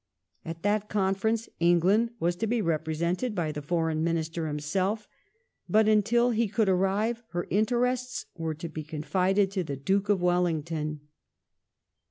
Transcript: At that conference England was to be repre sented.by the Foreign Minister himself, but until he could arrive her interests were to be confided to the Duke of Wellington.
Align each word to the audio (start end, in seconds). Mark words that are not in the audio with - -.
At 0.43 0.63
that 0.63 0.89
conference 0.89 1.47
England 1.59 2.09
was 2.19 2.35
to 2.37 2.47
be 2.47 2.59
repre 2.59 2.97
sented.by 2.97 3.51
the 3.51 3.61
Foreign 3.61 4.03
Minister 4.03 4.47
himself, 4.47 5.07
but 5.69 5.87
until 5.87 6.31
he 6.31 6.47
could 6.47 6.67
arrive 6.69 7.21
her 7.33 7.45
interests 7.51 8.25
were 8.35 8.55
to 8.55 8.67
be 8.67 8.83
confided 8.83 9.51
to 9.51 9.63
the 9.63 9.75
Duke 9.77 10.09
of 10.09 10.19
Wellington. 10.19 11.01